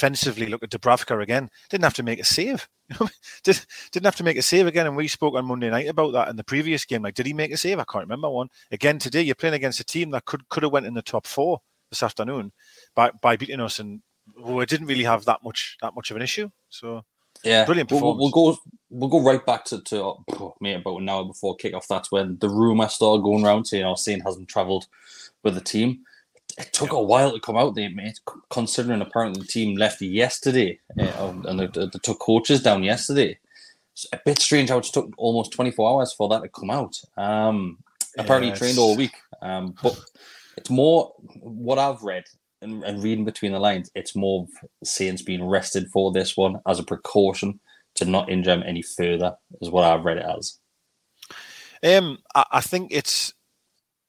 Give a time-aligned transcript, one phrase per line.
[0.00, 1.50] defensively, look at Dubravka again.
[1.68, 2.66] Didn't have to make a save.
[3.44, 3.60] Did,
[3.92, 4.86] didn't have to make a save again.
[4.86, 7.02] And we spoke on Monday night about that in the previous game.
[7.02, 7.78] Like, did he make a save?
[7.78, 8.48] I can't remember one.
[8.72, 11.26] Again today, you're playing against a team that could could have went in the top
[11.26, 12.52] four this afternoon
[12.94, 14.00] by by beating us, and
[14.42, 16.50] we didn't really have that much that much of an issue.
[16.70, 17.04] So
[17.44, 18.32] yeah, brilliant performance.
[18.32, 21.56] We'll, we'll go we'll go right back to to oh, me about an hour before
[21.56, 21.86] kickoff.
[21.86, 24.88] That's when the rumor started going around saying oh, Arsene hasn't travelled
[25.44, 26.00] with the team
[26.60, 28.20] it took a while to come out there, mate.
[28.50, 33.38] Considering apparently the team left yesterday, uh, and they, they, took coaches down yesterday.
[33.92, 36.96] It's a bit strange how it took almost 24 hours for that to come out.
[37.16, 37.78] Um,
[38.18, 38.58] apparently yes.
[38.58, 39.98] trained all week, um, but
[40.56, 42.24] it's more what I've read
[42.62, 43.90] and, and, reading between the lines.
[43.94, 47.60] It's more of Saints being rested for this one as a precaution
[47.96, 50.58] to not injure him any further, is what I've read it as.
[51.82, 53.32] Um, I, I think it's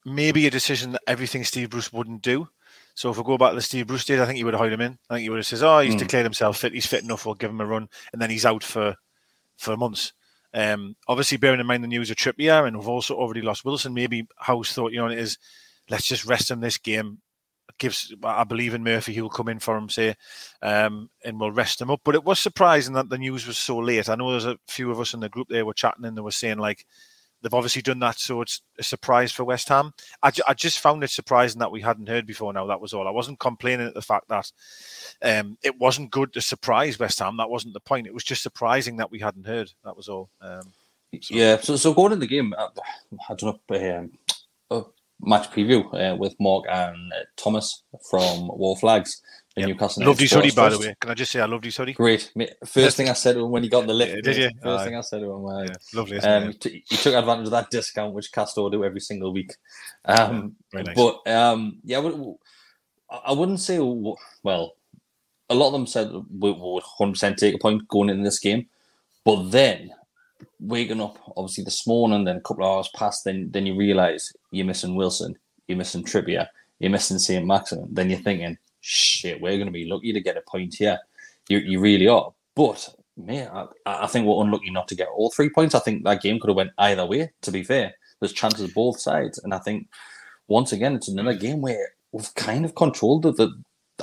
[0.06, 2.50] maybe a decision that everything Steve Bruce wouldn't do.
[2.96, 4.60] So if we go back to the Steve Bruce days, I think he would have
[4.60, 4.98] hired him in.
[5.10, 6.00] I think he would have said, "Oh, he's mm.
[6.00, 6.74] declared himself fit.
[6.74, 7.26] He's fit enough.
[7.26, 8.96] We'll give him a run," and then he's out for
[9.58, 10.14] for months.
[10.54, 13.94] Um, obviously, bearing in mind the news of Trippier, and we've also already lost Wilson.
[13.94, 15.38] Maybe Howe's thought, you know, it is
[15.90, 17.20] let's just rest him this game.
[17.78, 19.14] Gives I believe in Murphy.
[19.14, 20.16] He'll come in for him, say,
[20.62, 22.02] um, and we'll rest him up.
[22.04, 24.10] But it was surprising that the news was so late.
[24.10, 26.22] I know there's a few of us in the group there were chatting and they
[26.22, 26.86] were saying like,
[27.42, 29.94] They've obviously done that, so it's a surprise for West Ham.
[30.22, 32.68] I, I just found it surprising that we hadn't heard before now.
[32.68, 33.08] That was all.
[33.08, 34.52] I wasn't complaining at the fact that
[35.24, 37.38] um, it wasn't good to surprise West Ham.
[37.38, 38.08] That wasn't the point.
[38.08, 39.72] It was just surprising that we hadn't heard.
[39.84, 40.30] That was all.
[40.40, 40.74] Um,
[41.20, 41.36] so.
[41.36, 41.60] Yeah.
[41.60, 42.68] So, so going in the game, I,
[43.30, 43.98] I don't know.
[43.98, 44.12] Um,
[44.70, 44.84] a
[45.20, 49.22] match preview uh, with Mark and uh, Thomas from Wor Flags.
[49.58, 49.68] Yep.
[49.68, 50.06] Newcastle.
[50.06, 50.96] Loved his hoodie, by the way.
[51.00, 51.94] Can I just say I loved his hoodie?
[51.94, 52.32] Great.
[52.66, 54.16] First thing I said to him when he got in the lift.
[54.16, 54.50] Yeah, did you?
[54.64, 55.46] First thing I said to him.
[55.46, 56.20] Uh, yeah, lovely.
[56.20, 59.54] Um, he, t- he, took advantage of that discount, which Castore do every single week.
[60.06, 60.96] Um, nice.
[60.96, 61.98] But um, yeah,
[63.26, 64.76] I wouldn't say, well,
[65.50, 68.68] a lot of them said we would 100% take a point going in this game.
[69.26, 69.92] But then
[70.62, 74.34] waking up, obviously, this morning, then a couple of hours past, then, then you realise
[74.52, 76.48] you're missing Wilson, you're missing Trippier,
[76.80, 77.46] you're missing St.
[77.46, 77.90] Maximin.
[77.92, 81.00] Then you're thinking, shit, we're going to be lucky to get a point here.
[81.50, 82.34] You, you really are.
[82.56, 85.76] But man, I, I think we're unlucky not to get all three points.
[85.76, 87.32] I think that game could have went either way.
[87.42, 89.88] To be fair, there's chances both sides, and I think
[90.48, 93.52] once again it's another game where we've kind of controlled the, the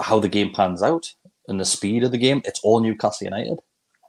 [0.02, 1.12] how the game pans out
[1.48, 2.42] and the speed of the game.
[2.44, 3.58] It's all Newcastle United.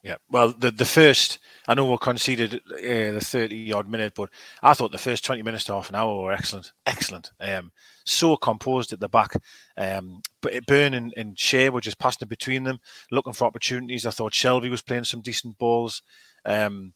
[0.04, 4.32] Yeah, well, the the first I know we conceded uh, the thirty odd minute, but
[4.64, 7.30] I thought the first twenty minutes to half an hour were excellent, excellent.
[7.40, 7.72] Um,
[8.06, 9.36] so composed at the back.
[9.78, 12.80] Um, but Burn and, and Schär were just passing between them,
[13.12, 14.08] looking for opportunities.
[14.08, 16.02] I thought Shelvey was playing some decent balls.
[16.44, 16.94] Um,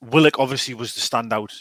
[0.00, 1.52] Willock obviously was the standout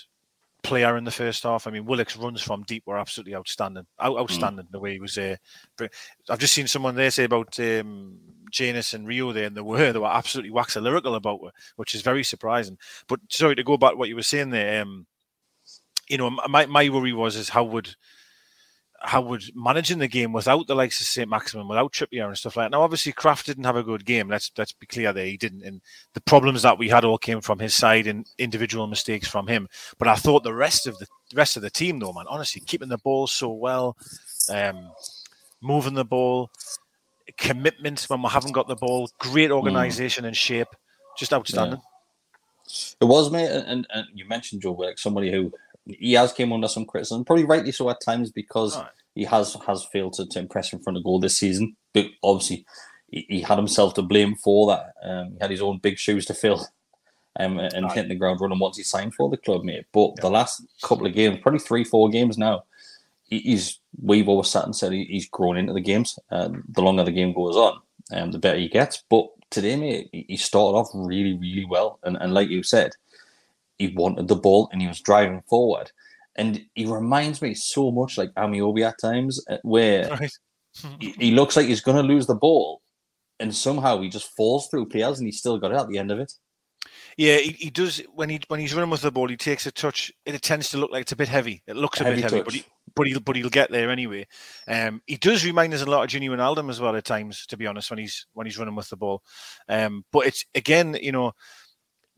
[0.63, 1.67] player in the first half.
[1.67, 3.85] I mean, Willock's runs from deep were absolutely outstanding.
[3.99, 4.71] Out, outstanding mm.
[4.71, 5.39] the way he was there.
[5.79, 5.87] Uh,
[6.29, 8.17] I've just seen someone there say about um,
[8.51, 11.95] Jenas and Rio there, and they were they were absolutely wax lyrical about it, which
[11.95, 12.77] is very surprising.
[13.07, 14.81] But sorry to go back to what you were saying there.
[14.81, 15.07] Um,
[16.07, 17.95] you know, my my worry was is how would
[19.03, 21.29] how would managing the game without the likes of St.
[21.29, 22.71] Maximin, without Trippier and stuff like that.
[22.71, 24.29] Now, obviously, Krafth didn't have a good game.
[24.29, 25.25] Let's let's be clear there.
[25.25, 25.63] He didn't.
[25.63, 25.81] And
[26.13, 29.67] the problems that we had all came from his side and individual mistakes from him.
[29.97, 32.61] But I thought the rest of the, the rest of the team, though, man, honestly,
[32.65, 33.97] keeping the ball so well.
[34.49, 34.91] Um,
[35.61, 36.49] moving the ball,
[37.37, 40.27] commitment when we haven't got the ball, great organisation mm.
[40.27, 40.67] and shape,
[41.17, 41.79] just outstanding.
[41.79, 42.95] Yeah.
[43.01, 45.51] It was, mate, and, and you mentioned Joe Willock, somebody who
[45.85, 48.89] he has came under some criticism, probably rightly so at times because right.
[49.15, 51.75] he has has failed to, to impress in front of goal this season.
[51.93, 52.65] But obviously,
[53.07, 54.93] he, he had himself to blame for that.
[55.03, 56.65] Um, he had his own big shoes to fill.
[57.39, 57.93] Um, and right.
[57.93, 59.85] hitting the ground running once he signed for the club, mate.
[59.93, 60.21] But yeah.
[60.21, 62.65] the last couple of games, probably three, four games now,
[63.23, 66.19] he's we've always sat and said he's grown into the games.
[66.29, 67.79] Uh, the longer the game goes on,
[68.11, 69.03] um, the better he gets.
[69.09, 72.91] But today, mate, he started off really, really well, and, and like you said,
[73.81, 75.91] he wanted the ball and he was driving forward.
[76.35, 80.31] And he reminds me so much like Ameobi at times, uh, where right.
[80.99, 82.81] he, he looks like he's going to lose the ball,
[83.39, 86.09] and somehow he just falls through players, and he still got it at the end
[86.09, 86.31] of it.
[87.17, 89.27] Yeah, he, he, does when he when he's running with the ball.
[89.27, 90.11] He takes a touch.
[90.25, 91.61] It tends to look like it's a bit heavy.
[91.67, 92.45] It looks a heavy bit heavy, touch.
[92.45, 94.27] but he, but he'll but he'll get there anyway.
[94.67, 97.57] Um, he does remind us a lot of Gini Wijnaldum as well at times, to
[97.57, 99.21] be honest, when he's when he's running with the ball.
[99.67, 101.33] Um, but it's again, you know,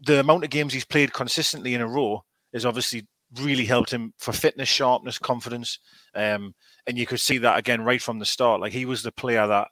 [0.05, 2.23] the amount of games he's played consistently in a row
[2.53, 3.07] has obviously
[3.41, 5.79] really helped him for fitness, sharpness, confidence.
[6.13, 6.53] Um,
[6.85, 8.61] and you could see that again right from the start.
[8.61, 9.69] Like he was the player that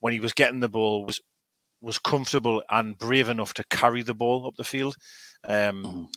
[0.00, 1.20] when he was getting the ball was
[1.80, 4.96] was comfortable and brave enough to carry the ball up the field.
[5.44, 6.08] Um, mm.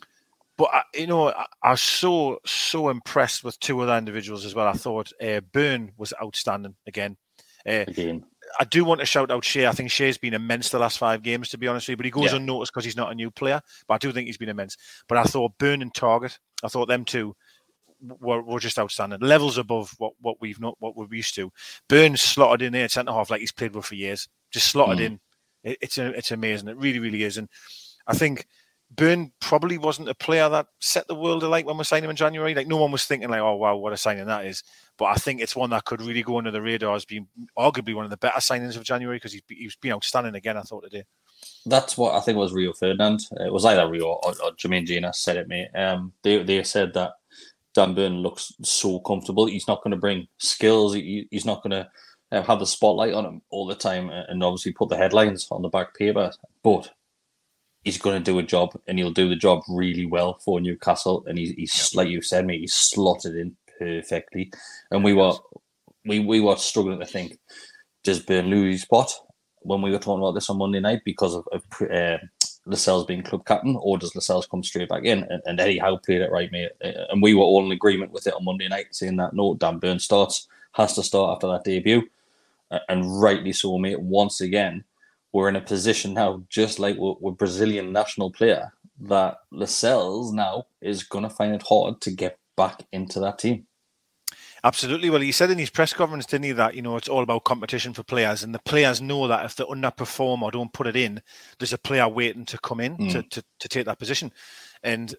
[0.58, 4.54] But I, you know, I, I, was so so impressed with two other individuals as
[4.56, 4.68] well.
[4.68, 7.18] I thought uh, Burn was outstanding again.
[7.68, 8.24] Uh, again.
[8.60, 9.68] I do want to shout out Schär.
[9.68, 11.98] I think Schär's been immense the last five games, to be honest with you.
[11.98, 12.38] But he goes yeah.
[12.38, 13.62] unnoticed because he's not a new player.
[13.88, 14.78] But I do think he's been immense.
[15.08, 17.36] But I thought Burn and Targett, I thought them two
[18.02, 19.20] were, were just outstanding.
[19.20, 21.52] Levels above what, what we've not what we're used to.
[21.90, 24.28] Burns slotted in there centre half like he's played with for years.
[24.52, 25.06] Just slotted mm.
[25.06, 25.20] in
[25.66, 26.70] it, it's a, it's amazing.
[26.70, 27.38] It really, really is.
[27.38, 27.50] And
[28.08, 28.48] I think
[28.92, 32.16] Burn probably wasn't a player that set the world alight when we signed him in
[32.16, 32.56] January.
[32.56, 34.64] Like no one was thinking like, oh wow, what a signing that is.
[34.98, 37.28] But I think it's one that could really go under the radar as being
[37.58, 40.58] arguably one of the better signings of January because he's, he's been outstanding again.
[40.58, 41.04] I thought today.
[41.66, 43.22] That's what I think was Rio Ferdinand.
[43.32, 45.70] It was either Rio or, or Jermaine Jenas said it, mate.
[45.76, 47.14] Um, they they said that
[47.74, 49.46] Dan Burn looks so comfortable.
[49.46, 50.94] He's not going to bring skills.
[50.94, 51.90] He, he's not going to
[52.32, 55.62] um, have the spotlight on him all the time and obviously put the headlines on
[55.62, 56.32] the back paper.
[56.64, 56.90] But
[57.84, 61.26] he's going to do a job and he'll do the job really well for Newcastle.
[61.28, 64.52] And he's, he's like you said, me, he's slotted in perfectly.
[64.92, 65.34] And we were
[66.06, 67.40] we, we were struggling to think,
[68.04, 69.12] does Burn lose his spot
[69.62, 72.18] when we were talking about this on Monday night because of, of uh,
[72.68, 75.24] Lascelles being club captain, or does Lascelles come straight back in?
[75.24, 76.72] And, and Eddie Howe played it right, mate.
[76.82, 79.80] And we were all in agreement with it on Monday night, saying that no, Dan
[79.80, 82.08] Burn starts, has to start after that debut
[82.90, 84.00] and rightly so, mate.
[84.00, 84.84] Once again,
[85.32, 90.66] we're in a position now, just like we're with, Brazilian national player, that Lascelles now
[90.82, 93.68] is going to find it hard to get back into that team.
[94.66, 95.12] Absolutely.
[95.12, 97.44] Well, he said in his press conference, didn't he, that you know it's all about
[97.44, 100.96] competition for players, and the players know that if they underperform or don't put it
[100.96, 101.22] in,
[101.60, 103.12] there's a player waiting to come in mm.
[103.12, 104.32] to, to, to take that position.
[104.82, 105.14] And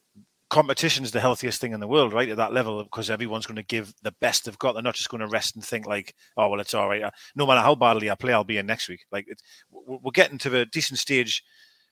[0.50, 2.29] competition is the healthiest thing in the world, right?
[2.29, 4.73] At that level, because everyone's going to give the best they've got.
[4.73, 7.05] They're not just going to rest and think like, "Oh, well, it's all right.
[7.37, 9.29] No matter how badly I play, I'll be in next week." Like,
[9.71, 11.44] we're getting to the decent stage.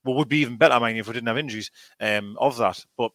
[0.03, 1.71] What would be even better, I mean, if we didn't have injuries
[2.01, 2.85] um, of that.
[2.99, 3.13] But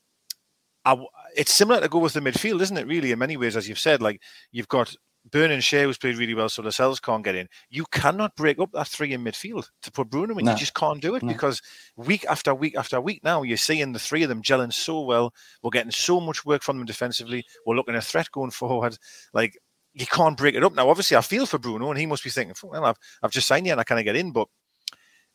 [0.94, 1.06] I,
[1.36, 2.88] it's similar to go with the midfield, isn't it?
[2.88, 4.22] Really, in many ways, as you've said, like
[4.52, 4.94] you've got
[5.30, 7.48] Burn and Schär was played really well, so Lascelles can't get in.
[7.70, 10.46] You cannot break up that three in midfield to put Bruno in.
[10.46, 10.54] No.
[10.54, 11.32] You just can't do it no.
[11.32, 11.62] because
[11.96, 15.34] week after week after week now, you're seeing the three of them gelling so well.
[15.62, 17.46] We're getting so much work from them defensively.
[17.66, 18.98] We're looking a threat going forward.
[19.34, 19.58] Like
[19.94, 20.90] you can't break it up now.
[20.90, 23.66] Obviously, I feel for Bruno, and he must be thinking, "Well, I've, I've just signed
[23.66, 24.48] you, and I can't get in." But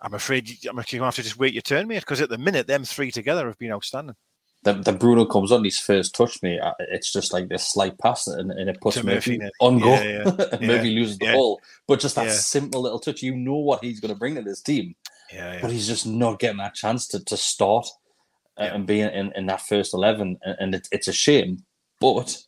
[0.01, 2.01] I'm afraid I'm going to have to just wait your turn, mate.
[2.01, 4.17] Because at the minute, them three together have been outstanding
[4.65, 6.59] the, the Bruno comes on his first touch, me.
[6.59, 9.93] Uh, it's just like this slight pass, and, and it puts Murphy, Murphy on goal.
[9.93, 10.59] Yeah, yeah.
[10.67, 14.13] Murphy loses the ball, but just that simple little touch, you know what he's going
[14.13, 14.95] to bring to this team.
[15.33, 17.87] Yeah, But he's just not getting that chance to, to start
[18.57, 21.65] uh, and be in, in that first eleven, and, and it, it's a shame.
[22.01, 22.43] But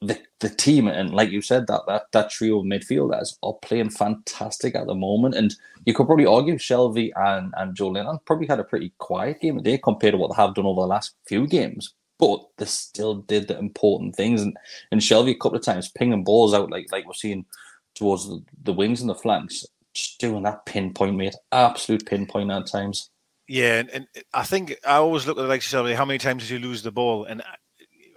[0.00, 3.90] the the team and like you said that that that trio of midfielders are playing
[3.90, 5.54] fantastic at the moment and
[5.84, 9.76] you could probably argue Shelvey and and Joelinton probably had a pretty quiet game today
[9.76, 13.48] compared to what they have done over the last few games but they still did
[13.48, 14.56] the important things and
[14.90, 17.44] and Shelvey a couple of times pinging balls out like like we're seeing
[17.94, 22.66] towards the, the wings and the flanks just doing that pinpoint mate absolute pinpoint at
[22.66, 23.10] times
[23.52, 25.96] yeah, and, and, I think I always look at the likes of Shelvey.
[25.96, 27.24] How many times did he lose the ball?
[27.24, 27.42] And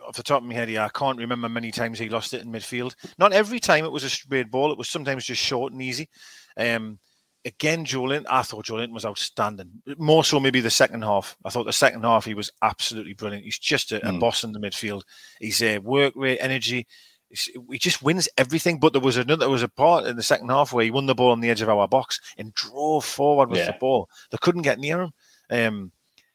[0.08, 2.42] off the top of my head, yeah, I can't remember many times he lost it
[2.42, 2.96] in midfield.
[3.18, 6.10] Not every time it was a straight ball; it was sometimes just short and easy.
[6.58, 7.00] Um,
[7.46, 9.70] again, Joelinton, I thought Joelinton was outstanding.
[9.98, 11.36] More so, maybe the second half.
[11.44, 13.46] I thought the second half he was absolutely brilliant.
[13.46, 14.10] He's just a, mm.
[14.10, 14.20] a hmm.
[14.20, 15.02] boss in the midfield.
[15.40, 16.88] He's a uh, work rate, energy.
[17.30, 18.80] he just wins everything.
[18.80, 21.06] But there was another, there was a part in the second half where he won
[21.06, 23.68] the ball on the edge of our box and drove forward with yeah.
[23.68, 24.10] the ball.
[24.32, 25.12] They couldn't get near him.
[25.50, 25.92] Um,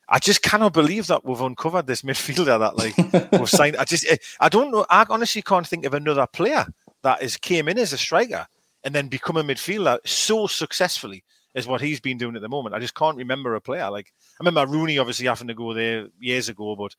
[0.08, 3.76] I just cannot believe that we've uncovered this midfielder that like we've signed.
[3.76, 4.86] I just, eh, I don't know.
[4.88, 6.66] I honestly can't think of another player
[7.02, 8.46] that is came in as a striker
[8.84, 11.24] and then become a midfielder so successfully
[11.54, 12.74] as what he's been doing at the moment.
[12.74, 16.06] I just can't remember a player like I remember Rooney obviously having to go there
[16.18, 16.94] years ago, but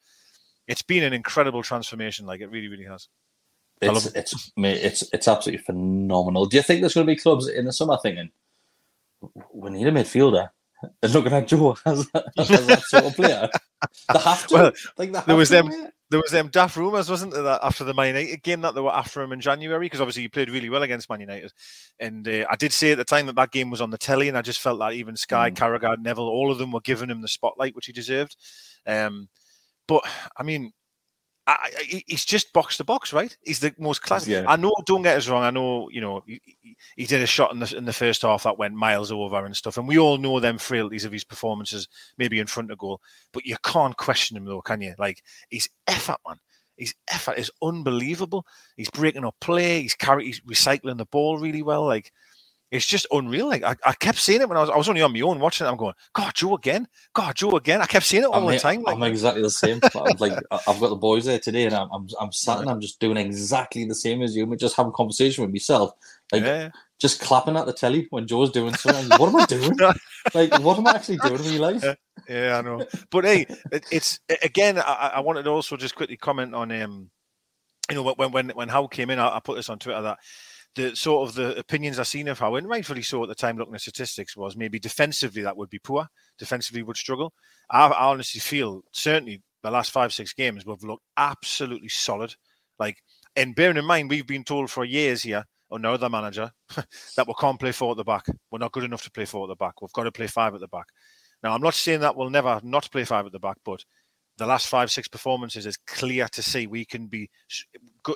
[0.67, 2.25] it's been an incredible transformation.
[2.25, 3.07] Like it really, really has.
[3.81, 4.15] It's it.
[4.15, 6.45] it's it's it's absolutely phenomenal.
[6.45, 8.29] Do you think there's going to be clubs in the summer thinking
[9.53, 10.49] we need a midfielder?
[11.01, 12.07] And looking at Joe as,
[12.37, 13.49] as that sort of player,
[14.13, 14.53] they have to.
[14.53, 15.91] Well, like there was to, them.
[16.09, 18.81] There was them daft rumours, wasn't there, that after the Man United game that they
[18.81, 21.51] were after him in January because obviously he played really well against Man United,
[21.99, 24.27] and uh, I did say at the time that that game was on the telly,
[24.27, 25.55] and I just felt that even Sky, mm.
[25.55, 28.35] Carragher, Neville, all of them were giving him the spotlight which he deserved.
[28.87, 29.29] Um,
[29.87, 30.03] but
[30.37, 30.71] I mean,
[31.49, 33.35] I, I, he's just box to box, right?
[33.43, 34.29] He's the most classic.
[34.29, 34.45] Yeah.
[34.47, 34.73] I know.
[34.85, 35.43] Don't get us wrong.
[35.43, 35.89] I know.
[35.89, 36.39] You know, he,
[36.95, 39.55] he, did a shot in the in the first half that went miles over and
[39.55, 41.87] stuff, and we all know them frailties of his performances,
[42.19, 43.01] maybe in front of goal.
[43.33, 44.93] But you can't question him though, can you?
[44.99, 46.37] Like his effort, man.
[46.77, 48.45] His effort is unbelievable.
[48.77, 49.81] He's breaking up play.
[49.81, 50.25] He's carry.
[50.25, 51.85] He's recycling the ball really well.
[51.85, 52.11] Like
[52.71, 53.47] it's just unreal.
[53.47, 55.39] Like I, I kept seeing it when I was I was only on my own
[55.39, 55.69] watching it.
[55.69, 57.81] I'm going, God, Joe again, God, Joe again.
[57.81, 58.83] I kept seeing it all I'm, the time.
[58.83, 59.79] Like, I'm exactly the same.
[60.19, 62.99] like I've got the boys there today, and I'm I'm, I'm sat and I'm just
[62.99, 64.45] doing exactly the same as you.
[64.45, 65.91] We just having a conversation with myself,
[66.31, 66.69] like yeah.
[66.99, 69.09] just clapping at the telly when Joe's doing something.
[69.19, 69.77] what am I doing?
[70.33, 71.83] like what am I actually doing in my life?
[71.83, 71.95] Yeah,
[72.29, 72.85] yeah I know.
[73.09, 74.77] But hey, it, it's again.
[74.77, 77.09] I, I wanted to also just quickly comment on um,
[77.89, 80.19] you know, when when when Howard came in, I, I put this on Twitter that
[80.75, 83.57] the sort of the opinions I've seen of Howe, and rightfully so at the time,
[83.57, 86.07] looking at statistics, was maybe defensively that would be poor.
[86.37, 87.33] Defensively would struggle.
[87.69, 92.33] I, I honestly feel certainly the last five six games we've looked absolutely solid.
[92.77, 92.97] Like,
[93.35, 96.51] and bearing in mind we've been told for years here under other manager
[97.15, 98.25] that we can't play four at the back.
[98.51, 99.81] We're not good enough to play four at the back.
[99.81, 100.87] We've got to play five at the back.
[101.43, 103.83] Now I'm not saying that we'll never not play five at the back, but
[104.37, 107.29] the last five six performances is clear to see we can be,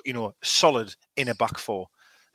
[0.04, 1.86] you know, solid in a back four.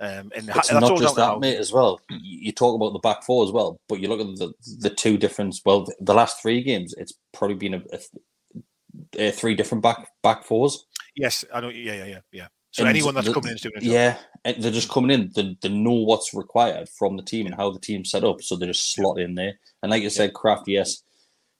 [0.01, 1.99] Um, and it's not just that, mate, as well.
[2.09, 5.17] You talk about the back four as well, but you look at the the two
[5.17, 5.59] different.
[5.65, 10.45] Well, the last three games, it's probably been a, a, a three different back back
[10.45, 10.85] fours.
[11.15, 11.69] Yes, I know.
[11.69, 12.47] Yeah, yeah, yeah, yeah.
[12.71, 13.83] So and anyone that's the, coming in is doing it.
[13.83, 15.31] Yeah, they're just coming in.
[15.35, 18.55] They, they know what's required from the team and how the team's set up, so
[18.55, 19.59] they just slot in there.
[19.83, 21.03] And like you said, Krafth, yes,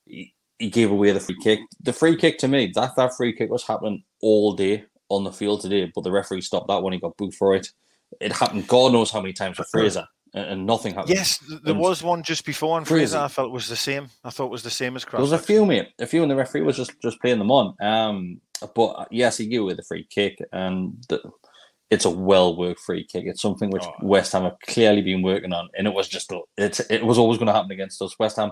[0.05, 1.59] he, he gave away the free kick.
[1.81, 5.33] The free kick to me, that that free kick was happening all day on the
[5.33, 7.69] field today, but the referee stopped that when he got booed for it
[8.19, 11.15] it happened God knows how many times with Fraser and nothing happened.
[11.15, 13.17] Yes, there and was one just before on Fraser.
[13.17, 14.09] I felt was the same.
[14.23, 15.19] I thought it was the same as Cross.
[15.19, 15.89] There was a few, mate.
[15.99, 17.75] A few, and the referee was just just playing them on.
[17.81, 18.41] Um,
[18.75, 21.21] but uh, yes, he gave away the free kick, and the,
[21.89, 23.25] it's a well worked free kick.
[23.25, 23.93] It's something which oh.
[24.01, 26.79] West Ham have clearly been working on, and it was just it.
[26.89, 28.17] It was always going to happen against us.
[28.19, 28.51] West Ham.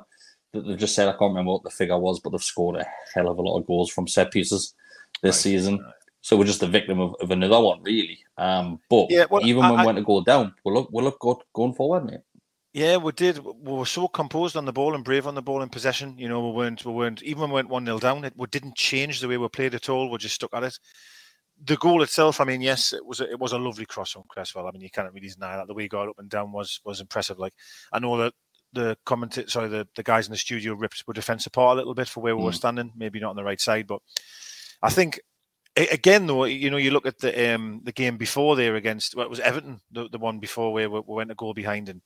[0.53, 3.29] They've just said I can't remember what the figure was, but they've scored a hell
[3.29, 4.73] of a lot of goals from set pieces
[5.21, 5.41] this right.
[5.41, 5.79] season.
[5.79, 5.93] Right.
[6.27, 8.19] So we're just the victim of, of another one, really.
[8.37, 11.01] Um, but yeah, well, even I, when we went to go down, we look we
[11.01, 12.19] look good going forward, mate.
[12.73, 13.39] Yeah, we did.
[13.39, 16.17] We were so composed on the ball and brave on the ball in possession.
[16.17, 18.25] You know, we weren't we weren't even when we went one 0 down.
[18.25, 20.11] It we didn't change the way we played at all.
[20.11, 20.77] We just stuck at it.
[21.63, 24.23] The goal itself, I mean, yes, it was a, it was a lovely cross from
[24.27, 24.67] Cresswell.
[24.67, 25.67] I mean, you can't really deny that.
[25.67, 27.39] The way he got up and down was was impressive.
[27.39, 27.53] Like
[27.93, 28.33] I know that
[28.73, 31.95] the commentator, sorry, the, the guys in the studio ripped our defence apart a little
[31.95, 32.47] bit for where we mm.
[32.47, 32.91] were standing.
[32.97, 34.01] Maybe not on the right side, but
[34.83, 35.21] I think
[35.77, 39.23] again, though, you know, you look at the um, the game before there against what
[39.23, 42.01] well, was Everton, the, the one before where we, we went a goal behind, and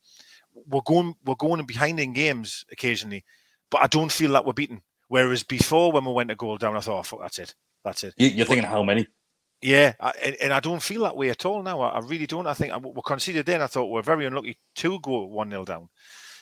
[0.68, 3.24] we're going we're going behind in games occasionally,
[3.70, 4.82] but I don't feel that we're beaten.
[5.08, 8.14] Whereas before, when we went a goal down, I thought, oh, that's it, that's it.
[8.18, 9.08] You, are thinking how many?
[9.62, 11.82] Yeah, I, and, and, I don't feel that way at all now.
[11.82, 12.48] I, I really don't.
[12.48, 13.62] I think we conceded then.
[13.62, 15.90] I thought we're very unlucky to go one nil down.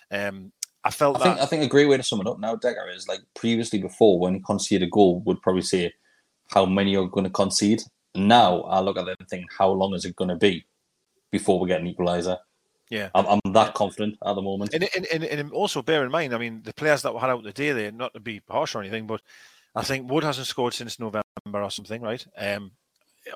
[0.09, 1.19] Um, I felt.
[1.19, 3.19] I think I think a great way to sum it up now, Decker, is like
[3.35, 5.91] previously before when conceded a goal, would probably say
[6.49, 7.81] how many are going to concede.
[8.15, 10.65] Now I look at them and think, how long is it going to be
[11.31, 12.37] before we get an equaliser?
[12.89, 14.73] Yeah, I'm, I'm that confident at the moment.
[14.73, 17.29] And, and, and, and, also bear in mind, I mean, the players that we had
[17.29, 19.21] out the day there, not to be harsh or anything, but
[19.75, 22.25] I think Wood hasn't scored since November or something, right?
[22.35, 22.71] Um,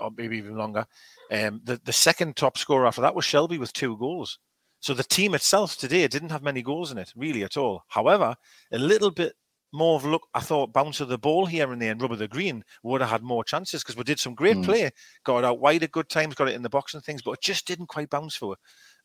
[0.02, 0.88] or maybe even longer.
[1.32, 4.40] Um, the the second top scorer after that was Shelvey with two goals.
[4.80, 7.84] So the team itself today didn't have many goals in it, really at all.
[7.88, 8.36] However,
[8.72, 9.34] a little bit
[9.74, 10.28] more of a look.
[10.34, 13.10] I thought bounce of the ball here and there and rubber the green would have
[13.10, 14.66] had more chances because we did some great mm.
[14.66, 14.92] play,
[15.24, 17.32] got it out wide at good times, got it in the box and things, but
[17.32, 18.56] it just didn't quite bounce for.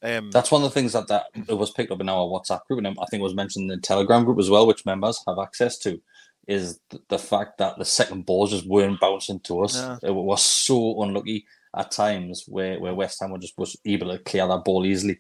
[0.03, 2.65] Um, That's one of the things that that it was picked up in our WhatsApp
[2.67, 5.23] group, and I think it was mentioned in the Telegram group as well, which members
[5.27, 6.01] have access to.
[6.47, 9.77] Is the fact that the second balls just weren't bouncing to us.
[9.77, 9.99] Yeah.
[10.03, 11.45] It was so unlucky.
[11.77, 15.19] at times where, where West Ham were just was able to clear that ball easily.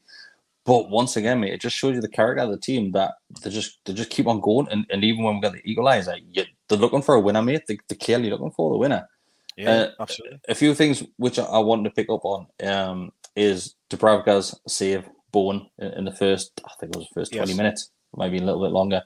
[0.68, 3.48] But once again, mate, it just shows you the character of the team that they
[3.48, 4.68] just they just keep on going.
[4.70, 7.62] And, and even when we got the equaliser, you, they're looking for a winner, mate.
[7.66, 9.08] They, are clearly looking for the winner.
[9.56, 10.40] Yeah, uh, absolutely.
[10.46, 15.70] A few things which I wanted to pick up on um, is Dubravka's save Bowen
[15.78, 17.56] in, in, the first, I think it was the first 20 yes.
[17.56, 19.02] minutes, maybe a little bit longer.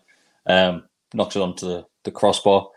[0.49, 0.83] Um,
[1.14, 2.71] knocks it onto the, the crossbar.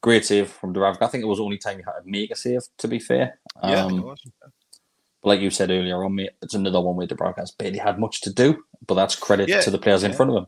[0.00, 1.02] Great save from Dubravka.
[1.02, 2.98] I think it was the only time he had to make a save, to be
[2.98, 3.38] fair.
[3.62, 4.14] Um, yeah,
[5.24, 8.20] but like you said earlier on, mate, it's another one where Dubravka's barely had much
[8.20, 10.10] to do, but that's credit yeah, to the players yeah.
[10.10, 10.46] in front of him.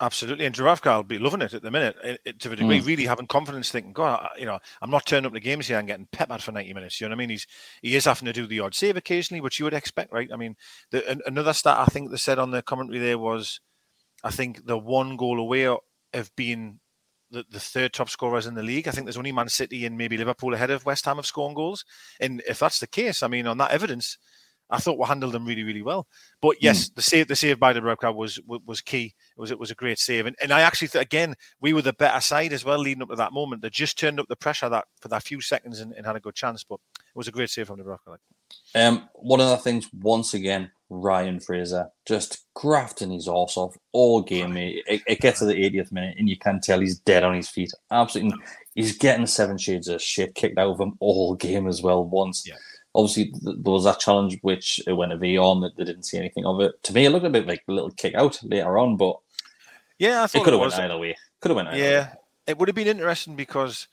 [0.00, 2.80] Absolutely, and Dubravka will be loving it at the minute it, it, to a degree.
[2.80, 2.86] Mm.
[2.86, 5.86] Really having confidence, thinking, "God, you know, I'm not turning up the games here and
[5.86, 7.30] getting peppered for 90 minutes." You know what I mean?
[7.30, 7.46] He's
[7.80, 10.28] he is having to do the odd save occasionally, which you would expect, right?
[10.30, 10.56] I mean,
[10.90, 13.60] the, another stat I think they said on the commentary there was,
[14.22, 16.80] I think the one goal away of being
[17.30, 18.88] the, the third top scorers in the league.
[18.88, 21.54] I think there's only Man City and maybe Liverpool ahead of West Ham of scoring
[21.54, 21.84] goals.
[22.20, 24.18] And if that's the case, I mean, on that evidence,
[24.68, 26.06] I thought we handled them really, really well.
[26.40, 26.94] But yes, mm.
[26.94, 29.14] the save the save by the Dubravka was was key.
[29.36, 31.82] It was it was a great save, and, and I actually th- again we were
[31.82, 33.62] the better side as well leading up to that moment.
[33.62, 36.20] They just turned up the pressure that for that few seconds and, and had a
[36.20, 36.64] good chance.
[36.64, 38.16] But it was a great save from the Dubravka.
[38.74, 44.22] Um, one of the things once again, Ryan Fraser just grafting his arse off all
[44.22, 44.56] game.
[44.56, 47.48] It, it gets to the 80th minute, and you can tell he's dead on his
[47.48, 47.72] feet.
[47.90, 48.38] Absolutely,
[48.74, 52.04] he's getting seven shades of shit kicked out of him all game as well.
[52.04, 52.46] Once.
[52.46, 52.56] Yeah
[52.96, 56.16] obviously there was that challenge which it went a V on that they didn't see
[56.16, 56.82] anything of it.
[56.84, 59.16] To me, it looked a bit like a little kick out later on, but
[59.98, 61.16] yeah, I thought it could have went either way.
[61.40, 62.12] Could have went either yeah, way.
[62.48, 63.86] it would have been interesting because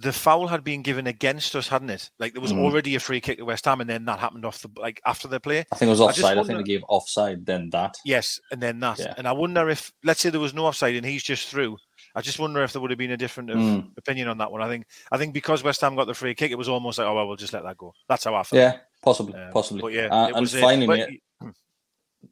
[0.00, 2.10] the foul had been given against us, hadn't it?
[2.18, 2.60] Like there was mm.
[2.60, 5.26] already a free kick at West Ham, and then that happened off the like after
[5.26, 5.64] the play.
[5.72, 6.24] I think it was offside.
[6.24, 7.96] I, wonder, I think they gave offside, then that.
[8.04, 9.00] Yes, and then that.
[9.00, 9.14] Yeah.
[9.16, 11.76] And I wonder if, let's say, there was no offside and he's just through.
[12.14, 13.90] I just wonder if there would have been a different mm.
[13.96, 14.62] opinion on that one.
[14.62, 17.06] I think I think because West Ham got the free kick, it was almost like,
[17.06, 17.92] oh well, we'll just let that go.
[18.08, 18.58] That's how I felt.
[18.58, 19.82] Yeah, possibly, um, possibly.
[19.82, 21.20] But yeah, uh, and finally, uh, mate,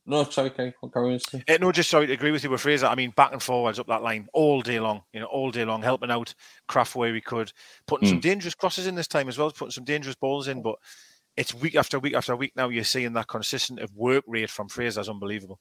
[0.04, 2.86] no, sorry, can carry uh, No, just sorry to agree with you with Fraser.
[2.86, 5.64] I mean, back and forwards up that line all day long, you know, all day
[5.64, 6.34] long, helping out
[6.68, 7.52] Krafth where we could,
[7.86, 8.10] putting mm.
[8.10, 10.62] some dangerous crosses in this time as well, putting some dangerous balls in.
[10.62, 10.76] But
[11.36, 12.68] it's week after week after week now.
[12.68, 15.60] You're seeing that consistent of work rate from Fraser is unbelievable.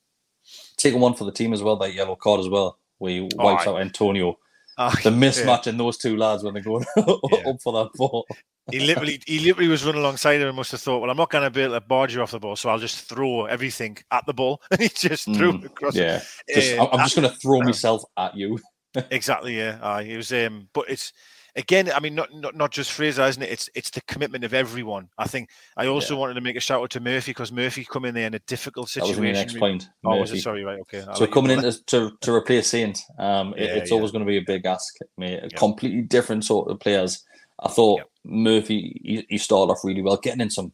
[0.78, 3.68] Taking one for the team as well, that yellow card as well, where he wipes
[3.68, 4.38] oh, out Antonio.
[4.78, 5.72] Oh, the mismatch yeah.
[5.72, 7.04] in those two lads when they're going yeah.
[7.48, 8.26] up for that ball
[8.72, 11.30] he literally he literally was running alongside him and must have thought, well, I'm not
[11.30, 13.98] going to be able to barge you off the ball, so I'll just throw everything
[14.12, 14.62] at the ball.
[14.72, 15.96] And he just threw mm, it across.
[15.96, 16.22] Yeah,
[16.54, 18.60] just, uh, I'm just going to throw uh, myself at you.
[19.12, 19.58] exactly.
[19.58, 20.34] Yeah, uh, it was.
[20.34, 21.14] Um, but it's
[21.56, 23.52] again, I mean, not, not not just Fraser, isn't it?
[23.52, 25.10] It's it's the commitment of everyone.
[25.18, 26.22] I think I also yeah.
[26.22, 28.40] wanted to make a shout out to Murphy because Murphy come in there in a
[28.40, 29.22] difficult situation.
[29.22, 29.90] That was my next point.
[30.04, 30.42] Oh, was it?
[30.42, 30.80] Sorry, right?
[30.82, 31.04] Okay.
[31.08, 33.96] I'll so coming in to, to, to replace Saint, um, yeah, it's yeah.
[33.96, 34.96] always going to be a big ask.
[35.18, 35.44] Mate.
[35.44, 37.24] A completely different sort of players.
[37.60, 40.72] I thought Murphy, he, he, started off really well, getting in some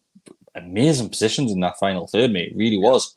[0.56, 2.52] amazing positions in that final third, mate.
[2.52, 3.16] It really was.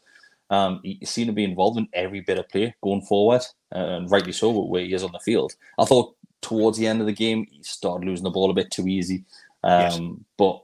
[0.50, 3.42] Um, he seemed to be involved in every bit of play going forward,
[3.74, 5.52] uh, and rightly so, where he is on the field.
[5.78, 8.70] I thought towards the end of the game, he started losing the ball a bit
[8.70, 9.24] too easy.
[9.62, 10.00] Um, yes.
[10.36, 10.62] But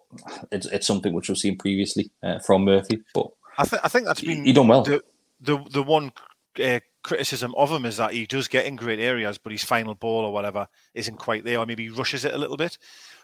[0.52, 3.02] it's, it's something which we've seen previously uh, from Murphy.
[3.14, 4.82] But I, th- I think that's been he done well.
[4.82, 5.02] The,
[5.40, 6.12] the, the one
[6.62, 9.94] uh, criticism of him is that he does get in great areas, but his final
[9.94, 12.78] ball or whatever isn't quite there, or maybe he rushes it a little bit.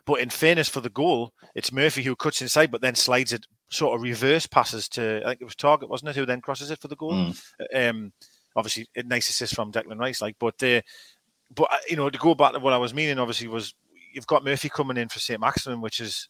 [0.04, 3.46] But in fairness for the goal, it's Murphy who cuts inside, but then slides it
[3.70, 6.70] sort of reverse passes to I think it was Targett, wasn't it, who then crosses
[6.70, 7.12] it for the goal.
[7.12, 7.90] Mm.
[7.90, 8.12] Um,
[8.54, 10.80] obviously, a nice assist from Declan Rice, like, but uh,
[11.54, 13.74] but uh, you know to go back to what I was meaning, obviously was
[14.16, 16.28] you've got Murphy coming in for St Maximin, which is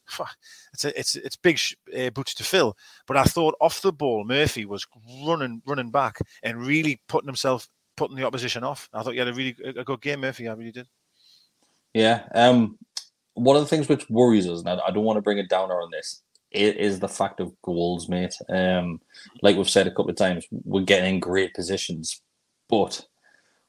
[0.74, 1.58] it's a, it's it's big
[1.96, 2.76] uh, boots to fill.
[3.06, 4.86] But I thought off the ball, Murphy was
[5.24, 8.88] running running back and really putting himself putting the opposition off.
[8.92, 10.48] I thought he had a really a good game, Murphy.
[10.48, 10.88] I really did.
[11.94, 12.76] Yeah, um,
[13.34, 15.46] one of the things which worries us, and I, I don't want to bring a
[15.46, 18.34] downer on this, it is the fact of goals, mate.
[18.50, 19.00] Um,
[19.42, 22.20] like we've said a couple of times, we're getting in great positions,
[22.68, 23.06] but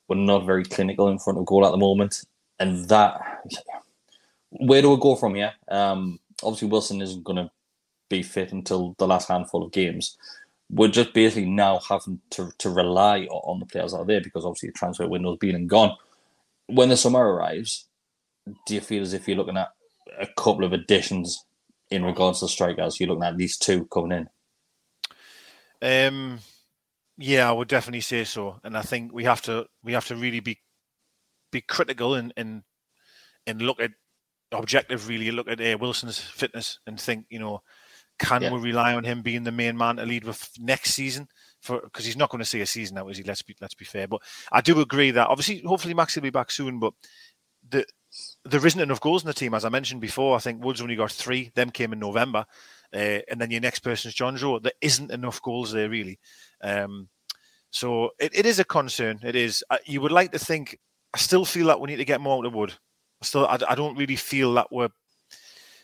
[0.09, 2.23] we're not very clinical in front of goal at the moment,
[2.59, 3.21] and that.
[4.49, 5.53] Where do we go from here?
[5.67, 7.51] Um, obviously, Wilson isn't going to
[8.09, 10.17] be fit until the last handful of games.
[10.69, 14.45] We're just basically now having to, to rely on the players that are there because
[14.45, 15.95] obviously the transfer window's been and gone.
[16.67, 17.87] When the summer arrives,
[18.65, 19.69] do you feel as if you're looking at
[20.19, 21.45] a couple of additions
[21.89, 22.99] in regards to strikers?
[22.99, 24.29] You're looking at these two coming in.
[25.81, 26.39] Um,
[27.17, 30.15] yeah, I would definitely say so, and I think we have to we have to
[30.15, 30.59] really be
[31.51, 32.63] be critical and and
[33.45, 33.91] and look at
[34.51, 35.07] objective.
[35.07, 37.61] Really look at uh, Wilson's fitness and think, you know,
[38.19, 38.51] can yeah.
[38.51, 41.27] we rely on him being the main man to lead with next season?
[41.61, 43.23] For because he's not going to see a season now, is he?
[43.23, 44.07] Let's be let's be fair.
[44.07, 46.79] But I do agree that obviously, hopefully, Max will be back soon.
[46.79, 46.93] But
[47.69, 47.85] the
[48.45, 50.35] there isn't enough goals in the team, as I mentioned before.
[50.35, 51.51] I think Woods only got three.
[51.55, 52.45] Them came in November.
[52.93, 54.61] uh, and then your next person is Jonjo.
[54.61, 56.19] There isn't enough goals there really.
[56.63, 57.09] Um,
[57.71, 59.19] so it, it is a concern.
[59.23, 59.63] It is.
[59.69, 60.77] Uh, you would like to think.
[61.13, 62.73] I still feel that we need to get more out of Wood.
[63.21, 64.89] Still, I, I don't really feel that we're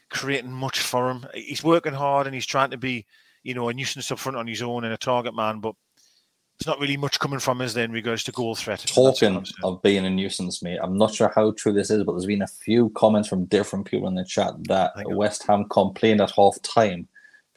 [0.09, 1.25] creating much for him.
[1.33, 3.05] He's working hard and he's trying to be,
[3.43, 5.75] you know, a nuisance up front on his own and a target man, but
[6.59, 8.79] it's not really much coming from us then in regards to goal threat.
[8.87, 12.27] Talking of being a nuisance, mate, I'm not sure how true this is, but there's
[12.27, 16.31] been a few comments from different people in the chat that West Ham complained at
[16.31, 17.07] half time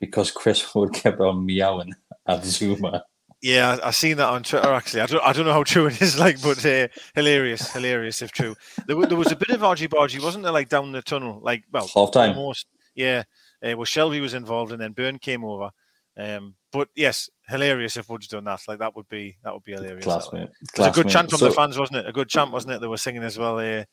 [0.01, 1.95] because Chris Wood kept on meowing
[2.27, 3.03] at Zouma.
[3.43, 4.73] Yeah, I've seen that on Twitter.
[4.73, 8.23] Actually, I don't, I don't know how true it is, like, but uh, hilarious, hilarious
[8.23, 8.57] if true.
[8.87, 10.53] There, there was a bit of argy bargy, wasn't there?
[10.53, 12.37] Like down the tunnel, like well, half time.
[12.37, 13.25] Almost, yeah.
[13.63, 15.71] Uh, well, Shelvey was involved, and then Burn came over.
[16.17, 18.63] Um, but yes, hilarious if Wood's done that.
[18.67, 20.05] Like that would be that would be hilarious.
[20.05, 20.49] Class, mate.
[20.63, 22.07] It was a good chant from so, the fans, wasn't it?
[22.07, 22.81] A good chant, wasn't it?
[22.81, 23.59] They were singing as well.
[23.59, 23.85] Uh,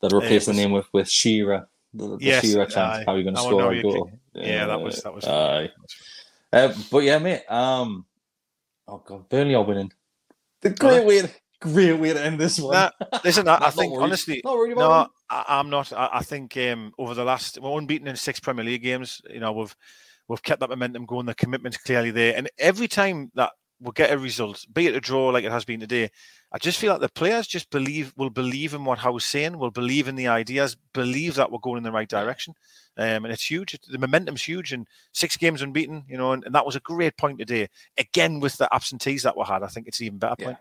[0.00, 1.68] that replaced uh, the name with with Shearer.
[1.94, 3.04] The, the yes, Shearer chant.
[3.06, 4.10] how are you going to score a goal?
[4.34, 5.24] Yeah, that was that was.
[5.24, 5.68] Uh,
[6.90, 7.50] but yeah, mate.
[7.50, 8.04] Um,
[8.88, 9.92] Oh god, Burnley are winning.
[10.60, 12.74] The great way, to, great way to end this one.
[12.74, 12.90] Nah,
[13.24, 15.92] listen, I, I think honestly, no, I, am not.
[15.92, 19.20] I, I think um, over the last we're unbeaten in six Premier League games.
[19.28, 19.74] You know, we've
[20.28, 21.26] we've kept that momentum going.
[21.26, 25.00] The commitment's clearly there, and every time that we'll get a result, be it a
[25.00, 26.10] draw like it has been today.
[26.54, 29.70] I just feel like the players just believe will believe in what Howe's saying, will
[29.70, 32.54] believe in the ideas, believe that we're going in the right direction.
[32.98, 33.78] Um, and it's huge.
[33.88, 37.16] The momentum's huge, and six games unbeaten, you know, and, and, that was a great
[37.16, 37.68] point today.
[37.96, 40.58] Again, with the absentees that we had, I think it's even better point.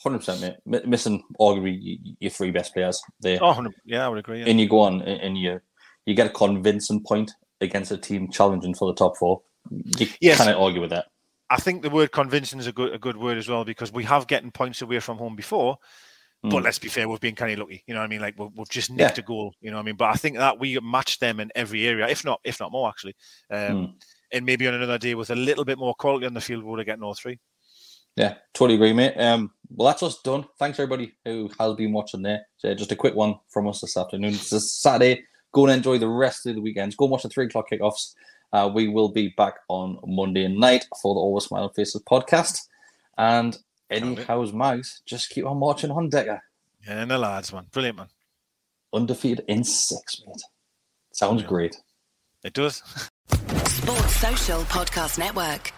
[0.00, 0.82] Hundred percent, mate.
[0.82, 3.38] M- missing arguably your three best players there.
[3.42, 4.40] Oh, yeah, I would agree.
[4.40, 4.46] Yeah.
[4.46, 5.60] And you go on, and you
[6.06, 9.42] you get a convincing point against a team challenging for the top four.
[9.98, 10.38] You yes.
[10.38, 11.06] can't argue with that.
[11.50, 14.04] I think the word convincing is a good a good word as well because we
[14.04, 15.78] have getting points away from home before.
[16.44, 16.50] Mm.
[16.50, 17.82] But let's be fair, we've been kind of lucky.
[17.86, 18.20] You know what I mean?
[18.20, 19.24] Like we've, we've just nicked yeah.
[19.24, 19.54] a goal.
[19.60, 19.96] You know what I mean?
[19.96, 22.88] But I think that we matched them in every area, if not if not more
[22.88, 23.16] actually.
[23.50, 23.92] Um, mm.
[24.32, 26.82] And maybe on another day with a little bit more quality on the field, we'll
[26.82, 27.38] get all three.
[28.16, 29.14] Yeah, totally agree, mate.
[29.16, 30.44] Um, well, that's us done.
[30.58, 32.46] Thanks everybody who has been watching there.
[32.58, 34.34] So just a quick one from us this afternoon.
[34.34, 35.24] It's a Saturday.
[35.52, 36.94] Go and enjoy the rest of the weekends.
[36.94, 38.14] Go and watch the three o'clock kickoffs.
[38.54, 42.60] Uh, we will be back on Monday night for the Always Smiling Faces podcast.
[43.18, 43.58] And
[43.90, 46.40] Eddie Howe's Mags, just keep on marching on, Decker.
[46.86, 47.66] Yeah, and the lads, man.
[47.72, 48.08] Brilliant, man.
[48.92, 50.42] Undefeated in six, mate.
[51.12, 51.76] Sounds great.
[52.44, 52.76] It does.
[53.66, 55.72] Sports Social Podcast Network.